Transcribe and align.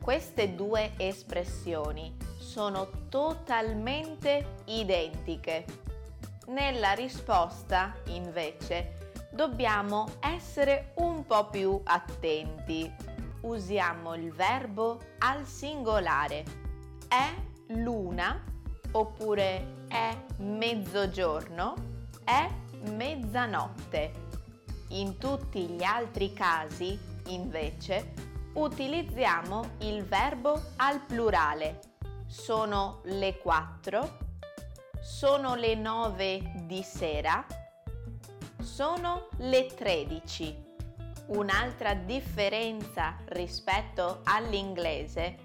Queste 0.00 0.54
due 0.54 0.92
espressioni 0.96 2.16
sono 2.38 2.88
totalmente 3.08 4.56
identiche. 4.66 5.64
Nella 6.46 6.92
risposta, 6.92 7.94
invece, 8.06 9.12
dobbiamo 9.32 10.06
essere 10.20 10.92
un 10.96 11.26
po' 11.26 11.48
più 11.48 11.80
attenti. 11.82 12.92
Usiamo 13.40 14.14
il 14.14 14.32
verbo 14.32 15.00
al 15.18 15.44
singolare. 15.46 16.44
È 17.08 17.34
luna 17.68 18.40
oppure 18.92 19.86
è 19.88 20.16
mezzogiorno? 20.38 21.74
È 22.22 22.48
mezzanotte. 22.90 24.22
In 24.88 25.18
tutti 25.18 25.66
gli 25.66 25.82
altri 25.82 26.32
casi, 26.32 26.98
invece, 27.28 28.12
utilizziamo 28.54 29.76
il 29.78 30.04
verbo 30.04 30.60
al 30.76 31.00
plurale. 31.00 31.80
Sono 32.26 33.00
le 33.04 33.38
4, 33.38 34.18
sono 35.00 35.54
le 35.54 35.74
9 35.74 36.64
di 36.66 36.82
sera, 36.82 37.44
sono 38.60 39.28
le 39.38 39.66
13. 39.66 40.62
Un'altra 41.26 41.94
differenza 41.94 43.16
rispetto 43.26 44.20
all'inglese 44.24 45.36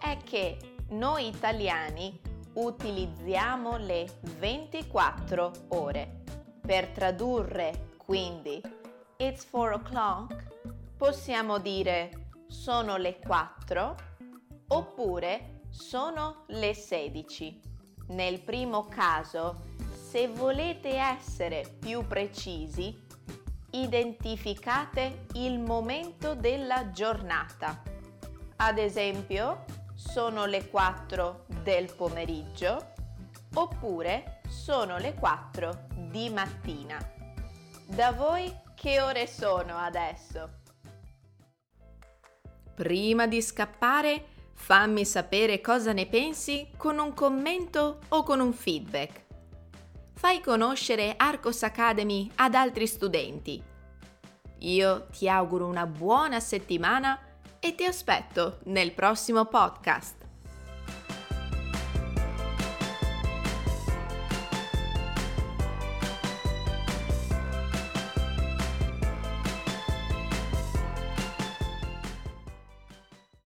è 0.00 0.16
che 0.24 0.76
noi 0.90 1.28
italiani 1.28 2.20
utilizziamo 2.54 3.76
le 3.76 4.06
24 4.38 5.52
ore. 5.68 6.22
Per 6.68 6.88
tradurre 6.88 7.92
quindi 7.96 8.60
It's 9.16 9.48
4 9.48 9.76
o'clock 9.76 10.96
possiamo 10.98 11.56
dire 11.56 12.32
sono 12.46 12.98
le 12.98 13.18
4 13.20 13.96
oppure 14.66 15.60
sono 15.70 16.44
le 16.48 16.74
16. 16.74 17.60
Nel 18.08 18.40
primo 18.40 18.84
caso, 18.84 19.62
se 19.94 20.28
volete 20.28 20.98
essere 20.98 21.74
più 21.78 22.06
precisi, 22.06 22.94
identificate 23.70 25.24
il 25.36 25.58
momento 25.60 26.34
della 26.34 26.90
giornata. 26.90 27.82
Ad 28.56 28.76
esempio, 28.76 29.64
sono 29.94 30.44
le 30.44 30.68
4 30.68 31.46
del 31.62 31.90
pomeriggio 31.94 32.92
oppure 33.54 34.37
sono 34.48 34.98
le 34.98 35.14
4 35.14 35.86
di 36.10 36.30
mattina. 36.30 36.98
Da 37.86 38.12
voi 38.12 38.52
che 38.74 39.00
ore 39.00 39.26
sono 39.26 39.76
adesso? 39.76 40.56
Prima 42.74 43.26
di 43.26 43.42
scappare, 43.42 44.24
fammi 44.54 45.04
sapere 45.04 45.60
cosa 45.60 45.92
ne 45.92 46.06
pensi 46.06 46.70
con 46.76 46.98
un 46.98 47.12
commento 47.12 48.00
o 48.08 48.22
con 48.22 48.40
un 48.40 48.52
feedback. 48.52 49.26
Fai 50.14 50.40
conoscere 50.40 51.14
Arcos 51.16 51.62
Academy 51.62 52.30
ad 52.36 52.54
altri 52.54 52.86
studenti. 52.86 53.62
Io 54.60 55.06
ti 55.06 55.28
auguro 55.28 55.66
una 55.66 55.86
buona 55.86 56.40
settimana 56.40 57.18
e 57.60 57.74
ti 57.74 57.84
aspetto 57.84 58.58
nel 58.64 58.92
prossimo 58.92 59.44
podcast. 59.44 60.17